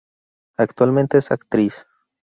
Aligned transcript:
Actualmente 0.57 1.19
es 1.19 1.29
actriz. 1.29 1.85